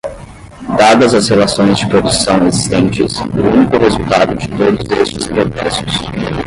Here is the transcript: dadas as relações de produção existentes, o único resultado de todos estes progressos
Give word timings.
dadas 0.79 1.13
as 1.13 1.29
relações 1.29 1.77
de 1.77 1.85
produção 1.85 2.47
existentes, 2.47 3.19
o 3.19 3.39
único 3.55 3.77
resultado 3.77 4.33
de 4.33 4.47
todos 4.47 4.81
estes 4.89 5.27
progressos 5.27 5.99